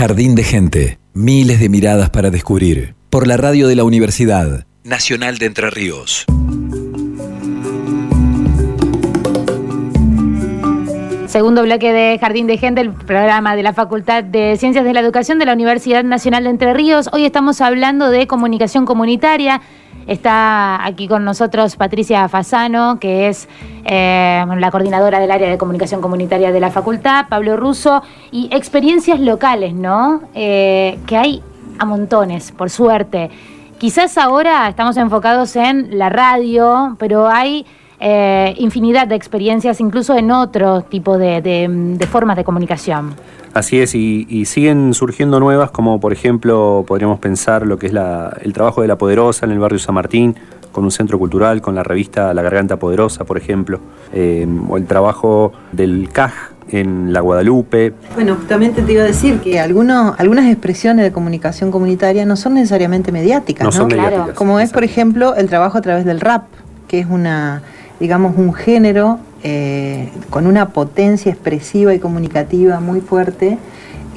[0.00, 2.94] Jardín de gente, miles de miradas para descubrir.
[3.10, 6.24] Por la radio de la Universidad Nacional de Entre Ríos.
[11.26, 15.00] Segundo bloque de Jardín de Gente, el programa de la Facultad de Ciencias de la
[15.00, 17.10] Educación de la Universidad Nacional de Entre Ríos.
[17.12, 19.60] Hoy estamos hablando de comunicación comunitaria.
[20.10, 23.48] Está aquí con nosotros Patricia Fasano, que es
[23.84, 28.02] eh, la coordinadora del área de comunicación comunitaria de la facultad, Pablo Russo,
[28.32, 30.22] y experiencias locales, ¿no?
[30.34, 31.44] Eh, que hay
[31.78, 33.30] a montones, por suerte.
[33.78, 37.64] Quizás ahora estamos enfocados en la radio, pero hay
[38.00, 43.14] eh, infinidad de experiencias, incluso en otro tipo de, formas de comunicación.
[43.52, 48.52] Así es, y, siguen surgiendo nuevas, como por ejemplo podríamos pensar lo que es el
[48.54, 50.34] trabajo de La Poderosa en el barrio San Martín,
[50.72, 53.80] con un centro cultural, con la revista La Garganta Poderosa, por ejemplo,
[54.14, 56.32] eh, o el trabajo del CAJ
[56.70, 57.92] en la Guadalupe.
[58.14, 62.54] Bueno, justamente te iba a decir que algunos, algunas expresiones de comunicación comunitaria no son
[62.54, 63.72] necesariamente mediáticas, ¿no?
[63.72, 66.44] Son mediáticas, Como es, por ejemplo, el trabajo a través del rap,
[66.88, 67.62] que es una
[68.00, 73.58] digamos, un género eh, con una potencia expresiva y comunicativa muy fuerte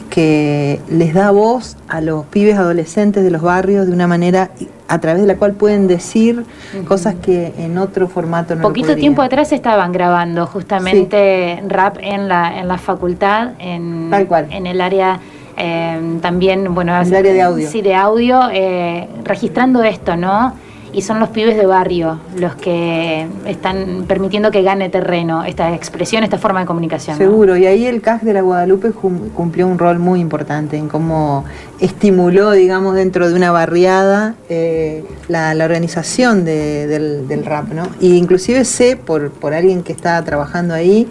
[0.09, 4.51] que les da voz a los pibes adolescentes de los barrios de una manera
[4.87, 6.45] a través de la cual pueden decir
[6.87, 12.59] cosas que en otro formato no Poquito tiempo atrás estaban grabando justamente rap en la,
[12.59, 14.11] en la facultad, en,
[14.51, 15.19] en el área
[15.57, 17.69] eh, también, bueno, el área de audio.
[17.69, 20.53] Sí, de audio, eh, registrando esto, ¿no?
[20.93, 26.23] Y son los pibes de barrio los que están permitiendo que gane terreno esta expresión,
[26.23, 27.17] esta forma de comunicación.
[27.17, 31.45] Seguro, y ahí el CAG de la Guadalupe cumplió un rol muy importante en cómo
[31.79, 37.87] estimuló, digamos, dentro de una barriada eh, la, organización del, rap, ¿no?
[37.99, 41.07] Y inclusive sé, por, por alguien que está trabajando ahí,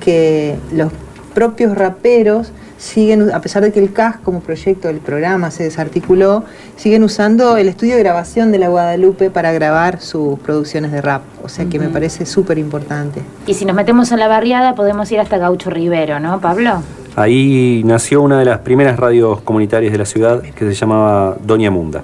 [0.00, 0.92] que los
[1.34, 2.52] propios raperos
[2.84, 6.44] siguen, a pesar de que el CAS como proyecto del programa se desarticuló,
[6.76, 11.22] siguen usando el estudio de grabación de la Guadalupe para grabar sus producciones de rap.
[11.42, 13.22] O sea que me parece súper importante.
[13.46, 16.82] Y si nos metemos en la barriada, podemos ir hasta Gaucho Rivero, ¿no, Pablo?
[17.16, 21.70] Ahí nació una de las primeras radios comunitarias de la ciudad que se llamaba Doña
[21.70, 22.02] Munda.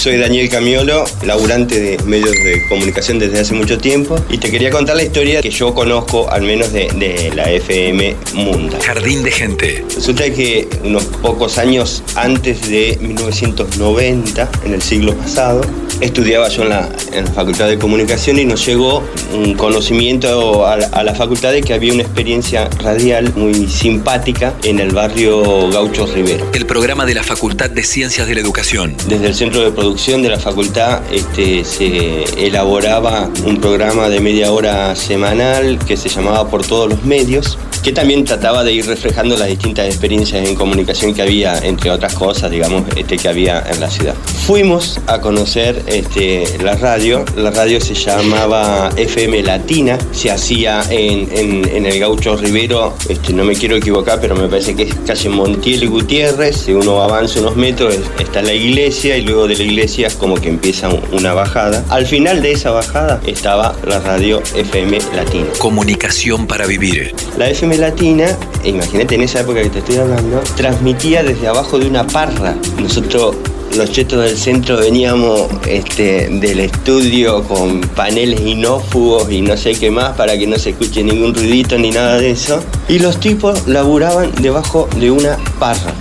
[0.00, 4.70] Soy Daniel Camiolo, laburante de medios de comunicación desde hace mucho tiempo y te quería
[4.70, 8.80] contar la historia que yo conozco al menos de, la FM Munda.
[8.80, 9.84] Jardín de gente.
[9.94, 15.60] Resulta que unos pocos años antes de 1990, en el siglo pasado,
[16.00, 16.88] estudiaba yo en la,
[17.34, 19.02] Facultad de Comunicación y nos llegó
[19.34, 24.80] un conocimiento a, a, la facultad de que había una experiencia radial muy simpática en
[24.80, 26.46] el barrio Gaucho Rivero.
[26.52, 28.94] El programa de la Facultad de Ciencias de la Educación.
[29.08, 34.52] Desde el Centro de Producción de la facultad este, se elaboraba un programa de media
[34.52, 39.36] hora semanal que se llamaba Por todos los medios, que también trataba de ir reflejando
[39.36, 43.80] las distintas experiencias en comunicación que había, entre otras cosas, digamos, este, que había en
[43.80, 44.14] la ciudad.
[44.46, 51.86] Fuimos a conocer este, la radio, la radio se llamaba FM Latina, se hacía en,
[51.86, 55.84] el Gaucho Rivero, este, no me quiero equivocar, pero me parece que es calle Montiel
[55.84, 60.08] y Gutiérrez, si uno avanza unos metros está la iglesia y luego de la iglesia
[60.08, 61.84] es como que empieza una bajada.
[61.88, 65.46] Al final de esa bajada estaba la radio FM Latina.
[65.58, 67.14] Comunicación para vivir.
[67.38, 71.86] La FM Latina, imagínate en esa época que te estoy hablando, transmitía desde abajo de
[71.86, 72.54] una parra.
[72.80, 73.36] Nosotros
[73.76, 79.90] los chetos del centro veníamos este, del estudio con paneles inófugos y no sé qué
[79.90, 82.62] más para que no se escuche ningún ruidito ni nada de eso.
[82.88, 85.94] Y los tipos laburaban debajo de una parra.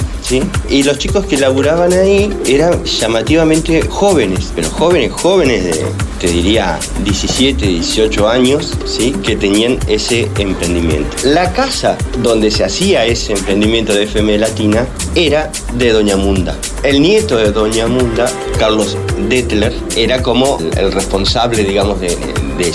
[0.69, 5.85] Y los chicos que laburaban ahí eran llamativamente jóvenes, pero jóvenes, jóvenes de,
[6.19, 9.13] te diría, 17, 18 años, ¿sí?
[9.23, 11.15] Que tenían ese emprendimiento.
[11.23, 14.85] La casa donde se hacía ese emprendimiento de FM Latina
[15.15, 16.57] era de Doña Munda.
[16.83, 18.97] El nieto de Doña Munda, Carlos
[19.29, 22.17] Detler, era como el responsable, digamos, de,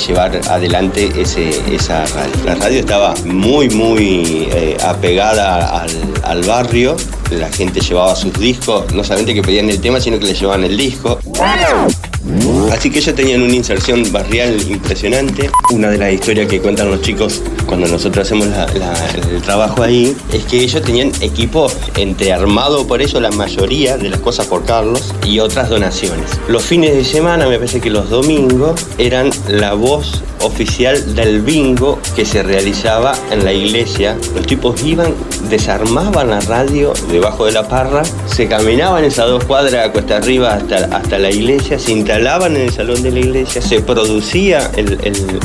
[0.09, 2.33] llevar adelante ese, esa radio.
[2.47, 5.91] La radio estaba muy, muy eh, apegada al,
[6.23, 6.97] al barrio
[7.31, 10.65] la gente llevaba sus discos, no solamente que pedían el tema, sino que le llevaban
[10.65, 11.19] el disco.
[12.73, 15.51] Así que ellos tenían una inserción barrial impresionante.
[15.71, 18.49] Una de las historias que cuentan los chicos cuando nosotros hacemos
[19.31, 24.11] el trabajo ahí es que ellos tenían equipo entre armado por eso la mayoría de
[24.11, 26.31] las cosas por Carlos y otras donaciones.
[26.49, 31.99] Los fines de semana, me parece que los domingos, eran la voz oficial del bingo
[32.15, 34.17] que se realizaba en la iglesia.
[34.35, 35.15] Los tipos iban,
[35.49, 40.55] desarmaban la radio debajo de la parra, se caminaban esas dos cuadras a cuesta arriba
[40.55, 41.79] hasta, hasta la iglesia,
[42.15, 44.99] se instalaban en el salón de la iglesia, se producía el,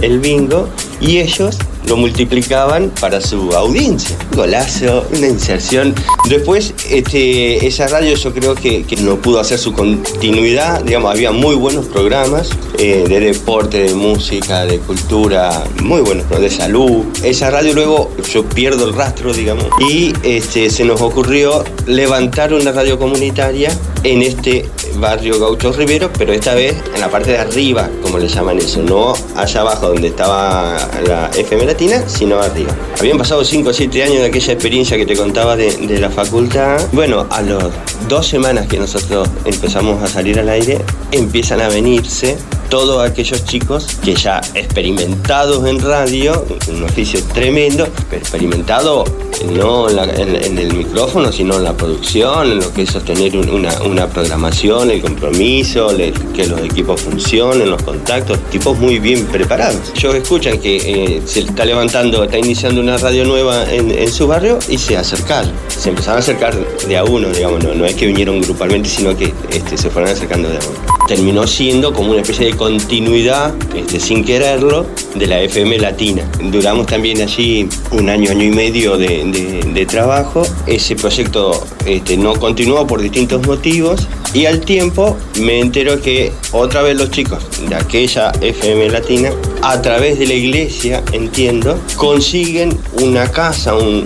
[0.04, 0.70] el bingo
[1.02, 1.58] y ellos
[1.88, 4.16] lo multiplicaban para su audiencia.
[4.36, 5.96] Golazo, una inserción.
[6.30, 11.56] Después, este, esa radio yo creo que, no pudo hacer su continuidad, digamos, había muy
[11.56, 17.06] buenos programas eh, de deporte, de música, de cultura, muy buenos, de salud.
[17.24, 22.72] Esa radio luego yo pierdo el rastro, digamos, y este, se nos ocurrió levantar una
[22.72, 23.72] radio comunitaria
[24.04, 24.70] en este
[25.00, 28.82] barrio Gaucho Rivero, pero esta vez en la parte de arriba, como le llaman eso,
[28.82, 32.76] no allá abajo donde estaba la FM Latina, sino arriba.
[33.00, 36.80] Habían pasado 5 o 7 años de aquella experiencia que te contaba de, la facultad.
[36.92, 37.64] Bueno, a las
[38.08, 40.80] dos semanas que nosotros empezamos a salir al aire,
[41.12, 42.38] empiezan a venirse
[42.70, 49.04] todos aquellos chicos que ya experimentados en radio, un oficio tremendo, pero experimentado
[49.46, 54.89] no en, el micrófono, sino en la producción, en lo que es sostener una, programación,
[54.90, 55.90] el compromiso,
[56.34, 59.92] que los equipos funcionen, los contactos, tipos muy bien preparados.
[59.96, 64.60] Ellos escuchan que eh, se está levantando, está iniciando una radio nueva en, su barrio
[64.68, 65.52] y se acercaron.
[65.68, 66.56] Se empezaron a acercar
[66.88, 70.50] de a uno, digamos, no, es que vinieron grupalmente, sino que este, se fueron acercando
[70.50, 70.80] de a uno.
[71.08, 74.86] Terminó siendo como una especie de continuidad, este, sin quererlo,
[75.16, 76.24] de la FM Latina.
[76.52, 80.44] Duramos también allí un año, año y medio de, de, trabajo.
[80.68, 86.84] Ese proyecto este, no continuó por distintos motivos y al tiempo me entero que otra
[86.84, 89.32] vez los chicos de aquella FM Latina,
[89.64, 94.06] a través de la iglesia, entiendo, consiguen una casa, un,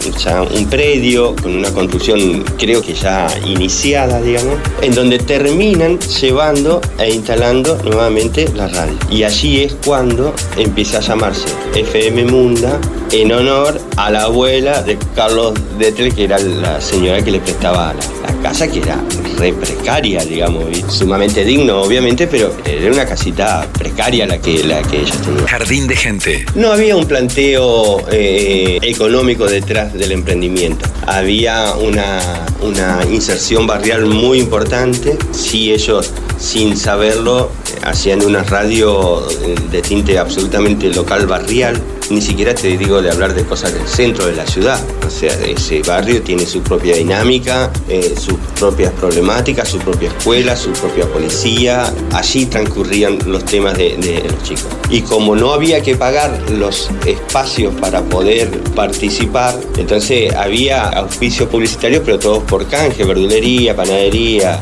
[0.55, 7.13] un predio con una construcción creo que ya iniciada, digamos, en donde terminan llevando e
[7.13, 8.97] instalando nuevamente la radio.
[9.11, 12.79] Y allí es cuando empieza a llamarse FM Munda
[13.13, 17.93] en honor a la abuela de Carlos Detel, que era la señora que le prestaba
[17.93, 19.01] la, casa, que era
[19.37, 20.52] re precaria, digamos,
[20.89, 25.47] sumamente digno, obviamente, pero era una casita precaria la que, la que ella tenía.
[25.47, 26.45] Jardín de gente.
[26.55, 30.85] No había un planteo eh, económico detrás del emprendimiento.
[31.05, 35.17] Había una, una inserción barrial muy importante.
[35.31, 36.11] Si ellos,
[36.43, 37.49] sin saberlo,
[37.83, 43.33] hacían una radio eh, de tinte absolutamente local barrial ni siquiera te digo de hablar
[43.33, 44.79] de cosas del centro de la ciudad.
[45.05, 50.55] O sea, ese barrio tiene su propia dinámica, eh, sus propias problemáticas, su propia escuela,
[50.55, 51.91] su propia policía.
[52.11, 54.67] Allí transcurrían los temas de, de los chicos.
[54.89, 62.03] Y como no había que pagar los espacios para poder participar, entonces había auspicios publicitarios,
[62.05, 64.61] pero todos por canje, verdulería, panadería.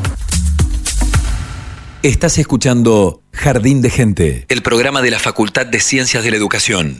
[2.03, 6.97] Estás escuchando Jardín de Gente, el programa de la Facultad de Ciencias de la Educación.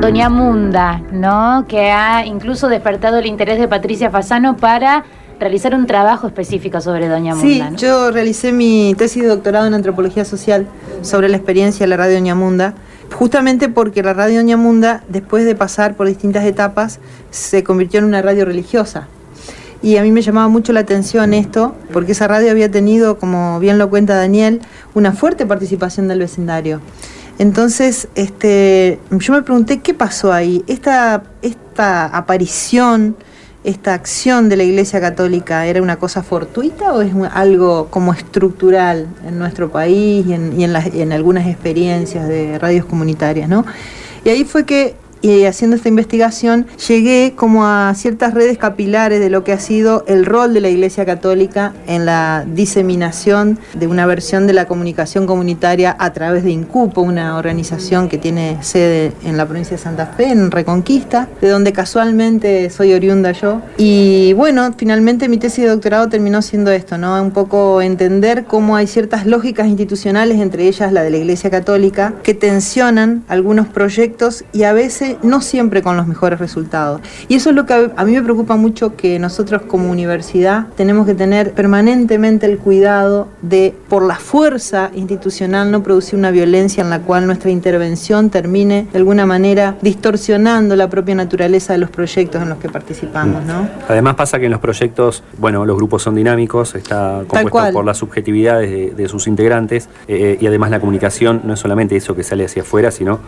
[0.00, 1.64] Doña Munda, ¿no?
[1.66, 5.04] Que ha incluso despertado el interés de Patricia Fasano para
[5.40, 7.70] realizar un trabajo específico sobre Doña Munda.
[7.70, 10.68] Sí, yo realicé mi tesis de doctorado en antropología social
[11.02, 12.74] sobre la experiencia de la radio Doña Munda,
[13.12, 17.00] justamente porque la radio Doña Munda, después de pasar por distintas etapas,
[17.32, 19.08] se convirtió en una radio religiosa.
[19.82, 23.58] Y a mí me llamaba mucho la atención esto, porque esa radio había tenido, como
[23.60, 24.60] bien lo cuenta Daniel,
[24.94, 26.80] una fuerte participación del vecindario.
[27.38, 30.62] Entonces, este, yo me pregunté qué pasó ahí.
[30.66, 33.16] Esta, esta aparición,
[33.64, 39.06] esta acción de la Iglesia Católica, ¿era una cosa fortuita o es algo como estructural
[39.26, 43.48] en nuestro país y en, y en, en algunas experiencias de radios comunitarias?
[43.48, 43.64] ¿no?
[44.24, 49.30] Y ahí fue que y haciendo esta investigación llegué como a ciertas redes capilares de
[49.30, 54.06] lo que ha sido el rol de la Iglesia Católica en la diseminación de una
[54.06, 59.36] versión de la comunicación comunitaria a través de INCUPO, una organización que tiene sede en
[59.36, 63.60] la provincia de Santa Fe, en Reconquista, de donde casualmente soy oriunda yo.
[63.76, 67.20] Y bueno, finalmente mi tesis de doctorado terminó siendo esto, ¿no?
[67.22, 72.14] Un poco entender cómo hay ciertas lógicas institucionales, entre ellas la de la Iglesia Católica,
[72.22, 77.00] que tensionan algunos proyectos y a veces no siempre con los mejores resultados.
[77.28, 81.06] Y eso es lo que a mí me preocupa mucho que nosotros como universidad tenemos
[81.06, 86.90] que tener permanentemente el cuidado de, por la fuerza institucional, no producir una violencia en
[86.90, 92.42] la cual nuestra intervención termine de alguna manera distorsionando la propia naturaleza de los proyectos
[92.42, 93.44] en los que participamos.
[93.44, 93.68] ¿no?
[93.88, 97.98] Además pasa que en los proyectos, bueno, los grupos son dinámicos, está compuesto por las
[97.98, 102.44] subjetividades de, sus integrantes eh, y además la comunicación no es solamente eso que sale
[102.44, 103.18] hacia afuera, sino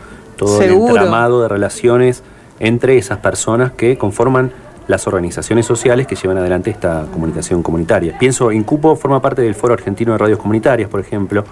[0.44, 2.22] todo el entramado de relaciones
[2.61, 4.52] entre esas personas que conforman
[4.88, 8.18] las organizaciones sociales que llevan adelante esta comunicación comunitaria.
[8.18, 11.44] Pienso, Incupo forma parte del Foro Argentino de Radios Comunitarias, por ejemplo,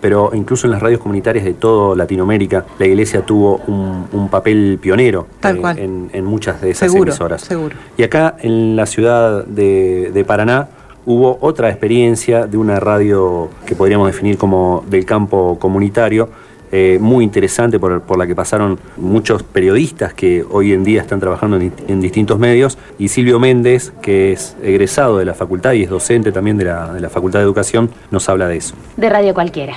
[0.00, 5.26] pero incluso en las radios comunitarias de toda Latinoamérica, la Iglesia tuvo un, papel pionero
[5.42, 7.42] eh, en, muchas de esas emisoras.
[7.42, 7.76] Seguro.
[7.96, 10.68] Y acá en la ciudad de, de Paraná
[11.06, 16.28] hubo otra experiencia de una radio que podríamos definir como del campo comunitario,
[16.72, 21.20] eh, muy interesante por, por, la que pasaron muchos periodistas que hoy en día están
[21.20, 25.82] trabajando en, en, distintos medios, y Silvio Méndez, que es egresado de la facultad y
[25.82, 28.74] es docente también de la, de la Facultad de Educación, nos habla de eso.
[28.96, 29.76] De Radio Cualquiera.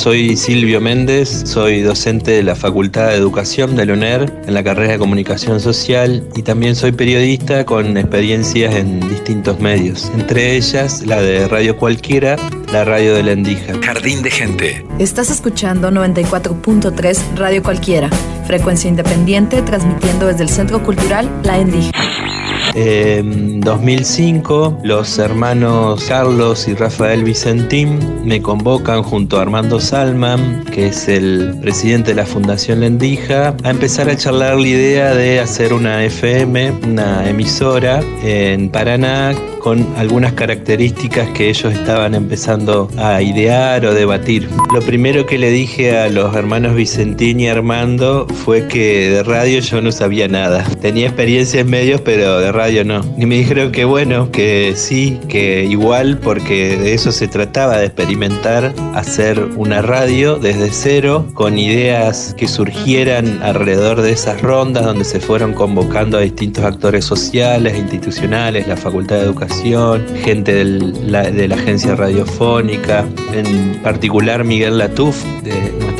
[0.00, 4.64] Soy Silvio Méndez, soy docente de la Facultad de Educación de la UNER en la
[4.64, 11.02] carrera de Comunicación Social y también soy periodista con experiencias en distintos medios, entre ellas
[11.04, 12.36] la de Radio Cualquiera,
[12.72, 13.74] la radio de la Endija.
[13.82, 14.86] Jardín de Gente.
[14.98, 18.08] Estás escuchando 94.3 Radio Cualquiera,
[18.46, 21.92] frecuencia independiente transmitiendo desde el Centro Cultural La Endija.
[22.74, 30.88] En 2005, los hermanos Carlos y Rafael Vicentín me convocan junto a Armando Salman, que
[30.88, 35.72] es el presidente de la Fundación Lendija, a empezar a charlar la idea de hacer
[35.72, 43.84] una FM, una emisora en Paraná con algunas características que ellos estaban empezando a idear
[43.84, 44.48] o debatir.
[44.74, 49.60] Lo primero que le dije a los hermanos Vicentín y Armando fue que de radio
[49.60, 50.64] yo no sabía nada.
[50.80, 53.02] Tenía experiencia en medios, pero de radio no.
[53.18, 57.86] Y me dijeron que bueno, que sí, que igual, porque de eso se trataba, de
[57.86, 65.04] experimentar hacer una radio desde cero, con ideas que surgieran alrededor de esas rondas donde
[65.04, 69.49] se fueron convocando a distintos actores sociales, institucionales, la Facultad de Educación
[70.24, 75.24] gente de la agencia radiofónica, en particular Miguel Latuf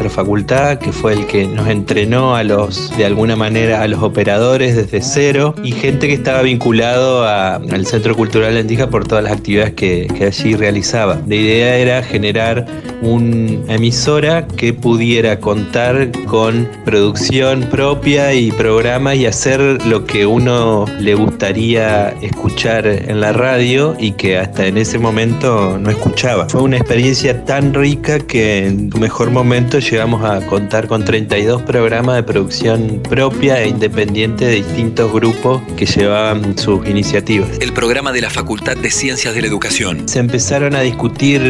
[0.01, 4.03] nuestra facultad, que fue el que nos entrenó a los, de alguna manera, a los
[4.03, 9.35] operadores desde cero, y gente que estaba vinculado al Centro Cultural Lendija por todas las
[9.35, 11.21] actividades que, que allí realizaba.
[11.27, 12.65] La idea era generar
[13.03, 20.87] una emisora que pudiera contar con producción propia y programa y hacer lo que uno
[20.99, 26.49] le gustaría escuchar en la radio y que hasta en ese momento no escuchaba.
[26.49, 31.63] Fue una experiencia tan rica que en su mejor momento llegamos a contar con 32
[31.63, 37.59] programas de producción propia e independiente de distintos grupos que llevaban sus iniciativas.
[37.61, 40.09] El programa de la Facultad de Ciencias de la Educación.
[40.09, 41.41] Se empezaron a discutir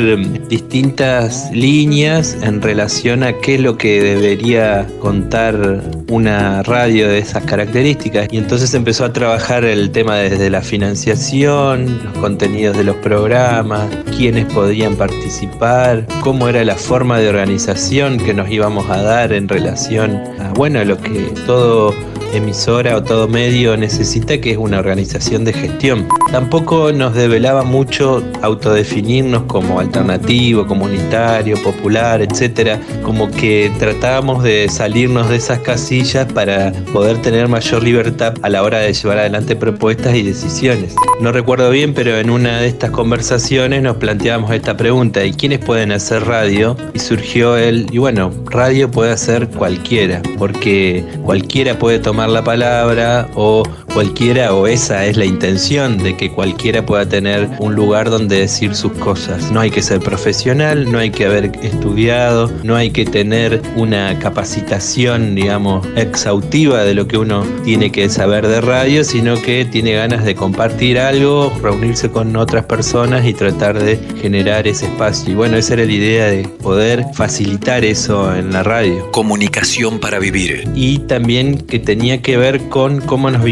[0.49, 7.44] distintas líneas en relación a qué es lo que debería contar una radio de esas
[7.44, 12.97] características y entonces empezó a trabajar el tema desde la financiación, los contenidos de los
[12.97, 19.32] programas, quiénes podían participar, cómo era la forma de organización que nos íbamos a dar
[19.32, 21.94] en relación a, bueno, lo que todo
[22.32, 26.08] emisora o todo medio necesita, que es una organización de gestión.
[26.30, 35.28] Tampoco nos develaba mucho autodefinirnos como alternativo, comunitario, popular, etcétera, como que tratábamos de salirnos
[35.28, 40.14] de esas casillas para poder tener mayor libertad a la hora de llevar adelante propuestas
[40.14, 40.94] y decisiones.
[41.20, 45.58] No recuerdo bien, pero en una de estas conversaciones nos planteábamos esta pregunta, ¿y quiénes
[45.58, 46.76] pueden hacer radio?
[46.94, 53.29] Y surgió el, y bueno, radio puede hacer cualquiera, porque cualquiera puede tomar la palabra
[53.35, 58.40] o cualquiera o esa es la intención de que cualquiera pueda tener un lugar donde
[58.40, 59.50] decir sus cosas.
[59.50, 64.18] No hay que ser profesional, no hay que haber estudiado, no hay que tener una
[64.18, 69.92] capacitación, digamos, exhaustiva de lo que uno tiene que saber de radio, sino que tiene
[69.92, 75.32] ganas de compartir algo, reunirse con otras personas y tratar de generar ese espacio.
[75.32, 79.11] Y bueno, esa era la idea de poder facilitar eso en la radio.
[79.11, 80.68] Comunicación para vivir.
[80.75, 83.44] Y también que tenía que ver con cómo nos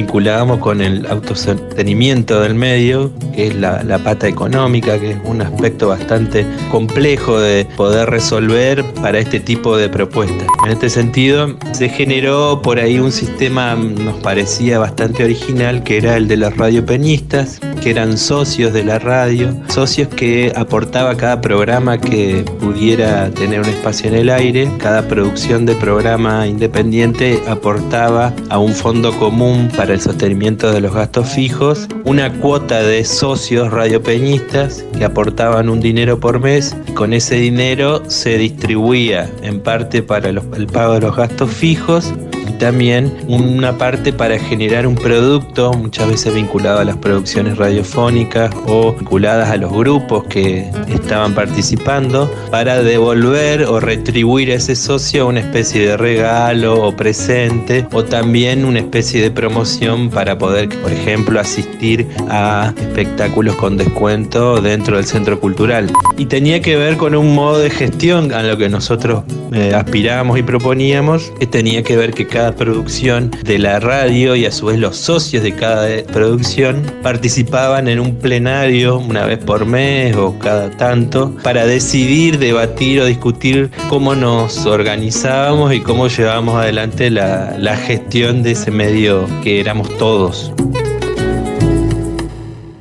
[0.61, 5.89] con el autosostenimiento del medio, que es la, la, pata económica, que es un aspecto
[5.89, 10.47] bastante complejo de poder resolver para este tipo de propuestas.
[10.67, 16.19] En este sentido, se generó por ahí un sistema, nos parecía bastante original, que era
[16.19, 21.99] el de los radiopeñistas, que eran socios de la radio, socios que aportaba cada programa
[21.99, 28.59] que pudiera tener un espacio en el aire, cada producción de programa independiente aportaba a
[28.59, 34.85] un fondo común para el sostenimiento de los gastos fijos, una cuota de socios radiopeñistas
[34.97, 40.33] que aportaban un dinero por mes y con ese dinero se distribuía en parte para
[40.33, 42.13] los, el pago de los gastos fijos
[42.49, 48.55] y también una parte para generar un producto, muchas veces vinculado a las producciones radiofónicas
[48.67, 55.27] o vinculadas a los grupos que estaban participando, para devolver o retribuir a ese socio
[55.27, 60.93] una especie de regalo o presente, o también una especie de promoción para poder, por
[60.93, 65.91] ejemplo, asistir a espectáculos con descuento dentro del centro cultural.
[66.17, 70.39] Y tenía que ver con un modo de gestión a lo que nosotros eh, aspirábamos
[70.39, 74.53] y proponíamos, que tenía que ver que cada cada producción de la radio y a
[74.53, 80.15] su vez los socios de cada producción participaban en un plenario una vez por mes
[80.15, 87.11] o cada tanto para decidir, debatir o discutir cómo nos organizábamos y cómo llevábamos adelante
[87.11, 90.53] la, la gestión de ese medio que éramos todos.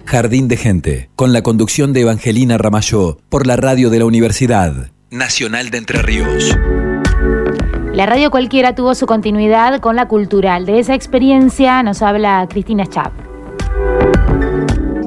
[0.05, 4.91] Jardín de Gente, con la conducción de Evangelina Ramayó, por la radio de la Universidad
[5.09, 6.55] Nacional de Entre Ríos.
[7.97, 10.67] La radio cualquiera tuvo su continuidad con la cultural.
[10.67, 13.11] De esa experiencia nos habla Cristina Chap.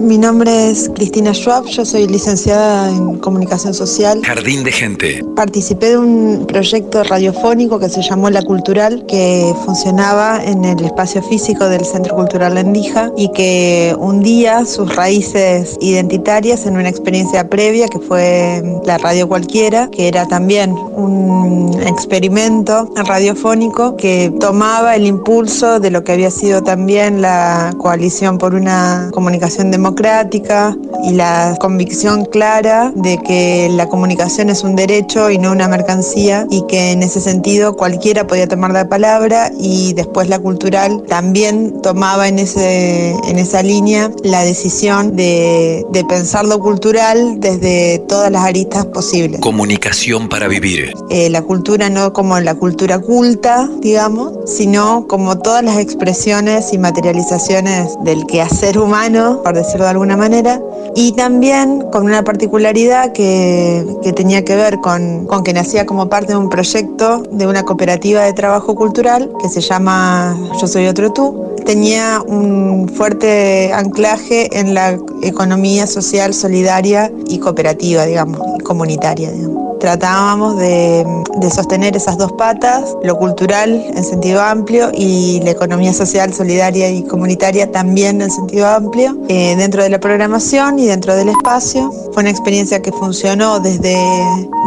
[0.00, 4.22] Mi nombre es Cristina Schwab, yo soy licenciada en comunicación social.
[4.24, 5.22] Jardín de Gente.
[5.36, 11.22] Participé de un proyecto radiofónico que se llamó La Cultural, que funcionaba en el espacio
[11.22, 17.86] físico del Centro Cultural Lendija y que hundía sus raíces identitarias en una experiencia previa
[17.86, 25.78] que fue la radio cualquiera, que era también un experimento radiofónico que tomaba el impulso
[25.78, 31.56] de lo que había sido también la coalición por una comunicación democrática democrática y la
[31.58, 36.92] convicción clara de que la comunicación es un derecho y no una mercancía y que
[36.92, 42.38] en ese sentido cualquiera podía tomar la palabra y después la cultural también tomaba en,
[42.38, 48.86] ese, en esa línea la decisión de, de pensar lo cultural desde todas las aristas
[48.86, 49.40] posibles.
[49.40, 50.92] Comunicación para vivir.
[51.10, 56.78] Eh, la cultura no como la cultura culta, digamos, sino como todas las expresiones y
[56.78, 60.60] materializaciones del quehacer humano, por decirlo de alguna manera,
[60.94, 66.08] y también con una particularidad que, que tenía que ver con, con, que nacía como
[66.08, 70.86] parte de un proyecto de una cooperativa de trabajo cultural que se llama Yo Soy
[70.86, 71.54] Otro Tú.
[71.64, 79.78] Tenía un fuerte anclaje en la economía social, solidaria y cooperativa, digamos, y comunitaria, digamos.
[79.80, 81.06] Tratábamos de,
[81.40, 86.90] de, sostener esas dos patas, lo cultural en sentido amplio y la economía social, solidaria
[86.90, 91.92] y comunitaria también en sentido amplio, eh, de la programación y dentro del espacio.
[92.12, 93.96] Fue una experiencia que funcionó desde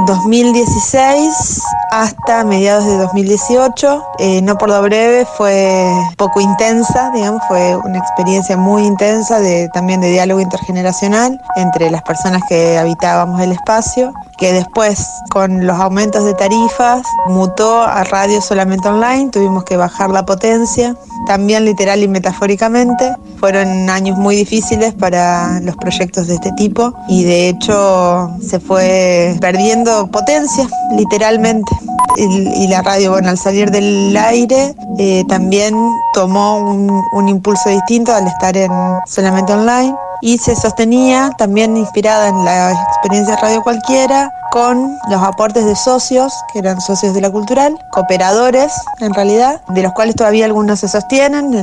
[0.08, 4.04] 2016 hasta mediados de 2018.
[4.20, 5.86] Eh, no por lo breve, fue
[6.18, 12.02] poco intensa, digamos, fue una experiencia muy intensa de, también de diálogo intergeneracional entre las
[12.04, 18.42] personas que habitábamos el espacio, que después con los aumentos de tarifas mutó a radio
[18.42, 20.96] solamente online, tuvimos que bajar la potencia,
[21.28, 23.14] también literal y metafóricamente.
[23.40, 29.36] Fueron años muy difíciles para los proyectos de este tipo y de hecho se fue
[29.40, 31.72] perdiendo potencia, literalmente.
[32.16, 35.76] Y, la radio, bueno, al salir del aire eh, también
[36.14, 38.72] tomó un, un impulso distinto al estar en
[39.08, 45.22] solamente online y se sostenía también inspirada en la experiencia de Radio Cualquiera con los
[45.22, 50.16] aportes de socios, que eran socios de la cultural, cooperadores en realidad, de los cuales
[50.16, 51.54] todavía algunos se sostienen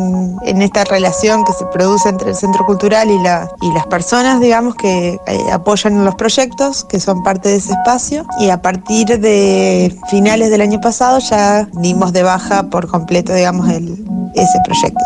[0.42, 4.40] en, esta relación que se produce entre el centro cultural y, la, y las personas,
[4.40, 8.26] digamos, que eh, apoyan los proyectos, que son parte de ese espacio.
[8.40, 13.68] Y a partir de finales del año pasado ya dimos de baja por completo, digamos,
[13.70, 15.00] ese proyecto.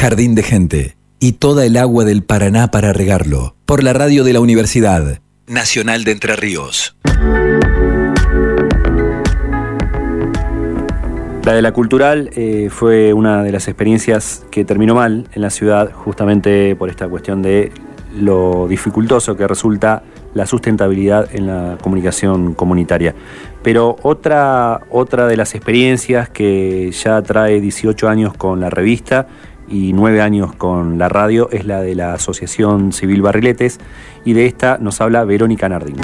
[0.00, 4.32] Jardín de Gente y toda el agua del Paraná para regarlo, por la radio de
[4.32, 6.96] la Universidad Nacional de Entre Ríos.
[11.44, 15.50] La de la cultural eh, fue una de las experiencias que terminó mal en la
[15.50, 17.70] ciudad, justamente por esta cuestión de
[18.18, 23.14] lo dificultoso que resulta la sustentabilidad en la comunicación comunitaria.
[23.62, 29.26] Pero otra, otra de las experiencias que ya trae 18 años con la revista
[29.70, 33.78] y nueve años con la radio es la de la Asociación Civil Barriletes
[34.24, 35.96] y de esta nos habla Verónica Nardín.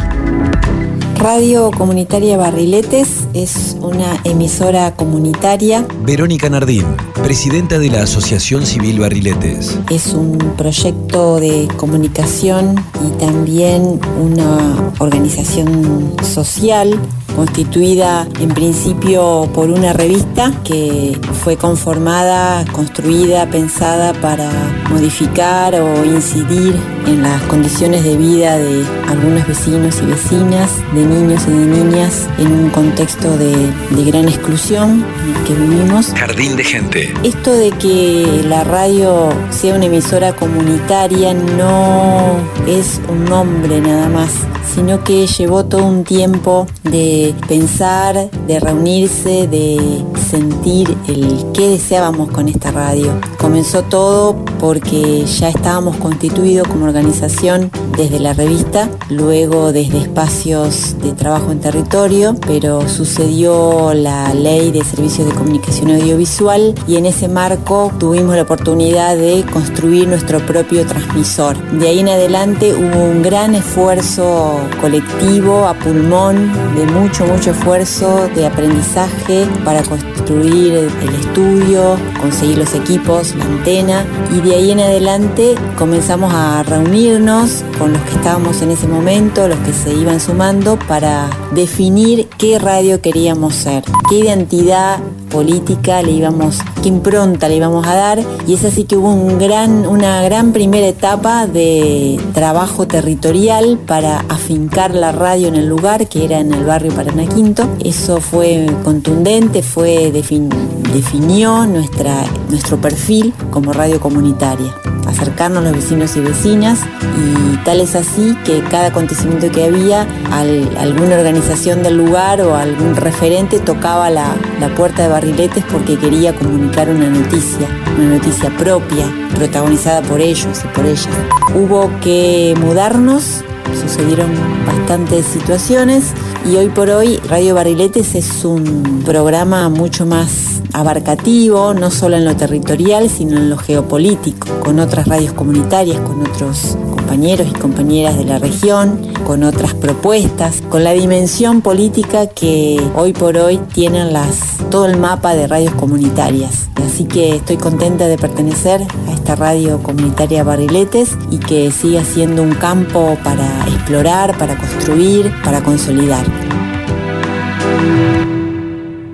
[1.18, 5.84] Radio Comunitaria Barriletes es una emisora comunitaria.
[6.04, 6.84] Verónica Nardín,
[7.22, 9.78] presidenta de la Asociación Civil Barriletes.
[9.90, 17.00] Es un proyecto de comunicación y también una organización social
[17.36, 24.50] constituida en principio por una revista que fue conformada, construida, pensada para
[24.90, 26.74] modificar o incidir
[27.06, 32.26] en las condiciones de vida de algunos vecinos y vecinas, de niños y de niñas
[32.38, 33.54] en un contexto de,
[33.90, 36.12] de gran exclusión en el que vivimos.
[36.16, 37.14] Jardín de gente.
[37.22, 44.30] Esto de que la radio sea una emisora comunitaria no es un nombre nada más,
[44.74, 52.30] sino que llevó todo un tiempo de pensar, de reunirse, de sentir el qué deseábamos
[52.30, 53.12] con esta radio.
[53.38, 61.12] Comenzó todo porque ya estábamos constituidos como organización desde la revista, luego desde espacios de
[61.12, 67.28] trabajo en territorio, pero sucedió la ley de servicios de comunicación audiovisual y en ese
[67.28, 71.56] marco tuvimos la oportunidad de construir nuestro propio transmisor.
[71.72, 76.86] De ahí en adelante hubo un gran esfuerzo colectivo a pulmón, de
[77.24, 84.04] mucho, esfuerzo de aprendizaje para construir el estudio, conseguir los equipos, la antena
[84.36, 89.48] y de ahí en adelante comenzamos a reunirnos con los que estábamos en ese momento,
[89.48, 94.98] los que se iban sumando para definir qué radio queríamos ser, qué identidad
[95.30, 99.38] política le íbamos, qué impronta le íbamos a dar y es así que hubo un
[99.38, 106.08] gran, una gran primera etapa de trabajo territorial para afincar la radio en el lugar
[106.08, 107.68] que era en el barrio Paraná Quinto.
[107.84, 114.74] Eso fue contundente, fue definió nuestra, nuestro perfil como radio comunitaria
[115.16, 116.80] acercarnos los vecinos y vecinas
[117.16, 122.94] y tal es así que cada acontecimiento que había, alguna organización del lugar o algún
[122.94, 129.06] referente tocaba la, la puerta de Barriletes porque quería comunicar una noticia, una noticia propia,
[129.34, 131.08] protagonizada por ellos y por ellas.
[131.54, 133.42] Hubo que mudarnos
[133.80, 134.30] sucedieron
[134.66, 136.12] bastantes situaciones
[136.48, 142.24] y hoy por hoy Radio Barriletes es un programa mucho más abarcativo, no solo en
[142.24, 148.18] lo territorial, sino en lo geopolítico, con otras radios comunitarias, con otros compañeros y compañeras
[148.18, 154.12] de la región, con otras propuestas, con la dimensión política que hoy por hoy tienen
[154.12, 156.68] las, todo el mapa de radios comunitarias.
[156.84, 162.42] Así que estoy contenta de pertenecer a esta radio comunitaria Barriletes y que siga siendo
[162.42, 166.26] un campo para explorar, para construir, para consolidar.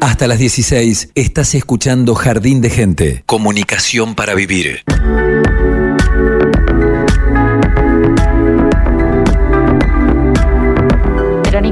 [0.00, 4.80] Hasta las 16 estás escuchando Jardín de Gente, Comunicación para Vivir.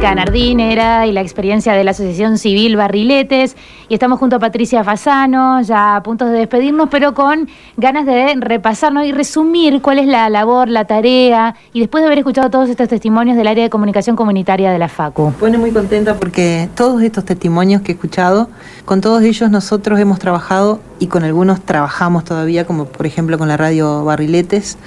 [0.00, 3.54] Verónica Nardín era y la experiencia de la Asociación Civil Barriletes.
[3.90, 8.34] Y estamos junto a Patricia Fasano, ya a punto de despedirnos, pero con ganas de
[8.36, 12.70] repasarnos y resumir cuál es la labor, la tarea, y después de haber escuchado todos
[12.70, 15.34] estos testimonios del área de comunicación comunitaria de la FACU.
[15.38, 18.48] Pone muy contenta porque todos estos testimonios que he escuchado,
[18.86, 23.48] con todos ellos nosotros hemos trabajado y con algunos trabajamos todavía, como por ejemplo con
[23.48, 24.78] la radio Barriletes.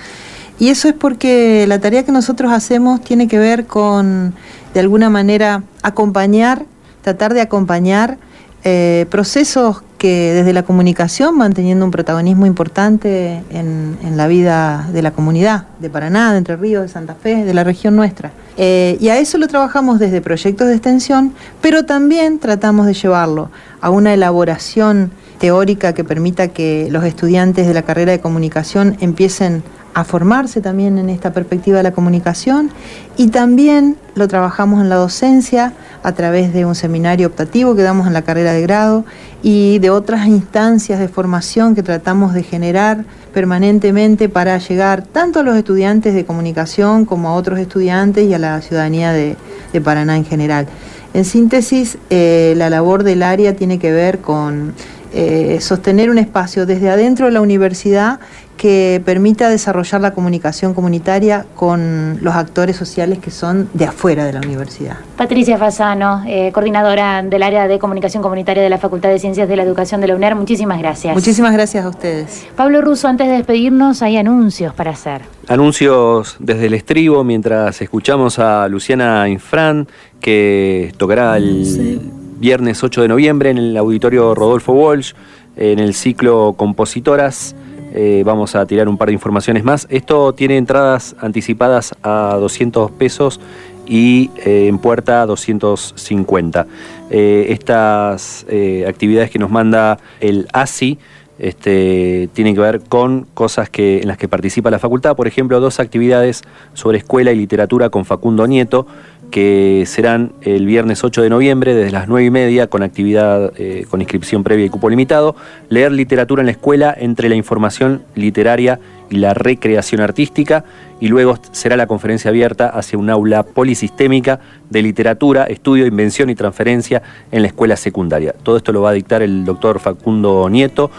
[0.60, 4.34] Y eso es porque la tarea que nosotros hacemos tiene que ver con
[4.74, 6.66] de alguna manera acompañar,
[7.02, 8.18] tratar de acompañar
[8.64, 15.02] eh, procesos que desde la comunicación van teniendo un protagonismo importante en, la vida de
[15.02, 18.32] la comunidad, de Paraná, de Entre Ríos, de Santa Fe, de la región nuestra.
[18.58, 23.50] Eh, y a eso lo trabajamos desde proyectos de extensión, pero también tratamos de llevarlo
[23.80, 29.64] a una elaboración teórica que permita que los estudiantes de la carrera de comunicación empiecen
[29.94, 32.72] a formarse también en esta perspectiva de la comunicación
[33.18, 38.08] y también lo trabajamos en la docencia a través de un seminario optativo que damos
[38.08, 39.06] en la carrera de grado
[39.42, 45.44] y de otras instancias de formación que tratamos de generar permanentemente para llegar tanto a
[45.44, 49.36] los estudiantes de comunicación como a otros estudiantes y a la ciudadanía de,
[49.84, 50.68] Paraná en general.
[51.16, 54.74] En síntesis, eh, la labor del área tiene que ver con
[55.16, 58.20] eh, sostener un espacio desde adentro de la universidad
[58.64, 64.32] que permita desarrollar la comunicación comunitaria con los actores sociales que son de afuera de
[64.32, 65.00] la universidad.
[65.18, 69.58] Patricia Fasano, eh, coordinadora del área de comunicación comunitaria de la Facultad de Ciencias de
[69.58, 71.14] la Educación de la UNER, muchísimas gracias.
[71.14, 72.48] Muchísimas gracias a ustedes.
[72.56, 75.24] Pablo Russo, antes de despedirnos, hay anuncios para hacer.
[75.50, 79.90] Anuncios desde el estribo mientras escuchamos a Luciana Infran,
[80.22, 82.00] que tocará el
[82.40, 85.12] viernes 8 de noviembre en el auditorio Rodolfo Walsh,
[85.58, 87.58] en el ciclo Compositoras.
[87.96, 89.86] Eh, vamos a tirar un par de informaciones más.
[89.90, 93.40] Esto tiene entradas anticipadas a 200 pesos
[93.86, 96.66] y eh, en puerta 250.
[97.12, 98.48] Eh, estas
[98.88, 100.98] actividades que nos manda el ASI
[101.38, 105.16] este, tienen que ver con cosas que, en las que participa la facultad.
[105.16, 106.42] Por ejemplo, dos actividades
[106.74, 108.88] sobre escuela y literatura con Facundo Nieto
[109.34, 113.88] que serán el viernes 8 de noviembre desde las 9 y media con actividad eh,
[113.90, 115.36] con inscripción previa y cupo limitado.
[115.70, 120.66] Leer literatura en la escuela entre la información literaria y la recreación artística.
[121.00, 126.36] Y luego será la conferencia abierta hacia un aula polisistémica de literatura, estudio, invención y
[126.36, 128.36] transferencia en la escuela secundaria.
[128.44, 130.92] Todo esto lo va a dictar el doctor Facundo Nieto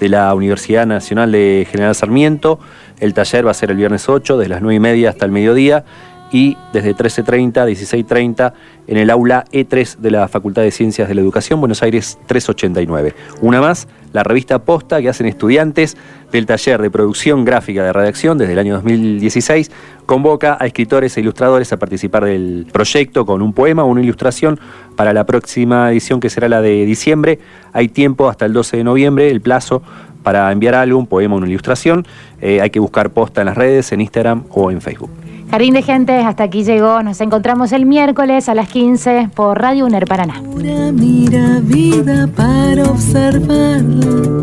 [0.00, 2.58] de la Universidad Nacional de General Sarmiento.
[3.00, 5.30] El taller va a ser el viernes 8, desde las 9 y media hasta el
[5.30, 5.84] mediodía
[6.32, 8.52] y desde 13.30 a 16.30
[8.86, 13.14] en el aula E3 de la Facultad de Ciencias de la Educación, Buenos Aires 389.
[13.42, 15.96] Una más, la revista Posta que hacen estudiantes
[16.32, 19.70] del taller de producción gráfica de redacción desde el año 2016,
[20.06, 24.58] convoca a escritores e ilustradores a participar del proyecto con un poema o una ilustración
[24.96, 27.38] para la próxima edición que será la de diciembre.
[27.74, 29.82] Hay tiempo hasta el 12 de noviembre, el plazo
[30.22, 32.06] para enviar algo, un poema o una ilustración.
[32.40, 35.10] Eh, hay que buscar Posta en las redes, en Instagram o en Facebook.
[35.52, 37.02] Jardín de Gente, hasta aquí llegó.
[37.02, 40.40] Nos encontramos el miércoles a las 15 por Radio UNER Paraná.
[40.40, 44.40] Mira vida para observarla,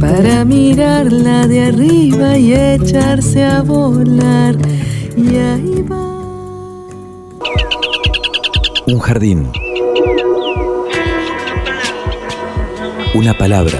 [0.00, 4.56] para mirarla de arriba y echarse a volar.
[5.16, 6.18] Y ahí va.
[8.88, 9.48] Un jardín.
[13.14, 13.78] Una palabra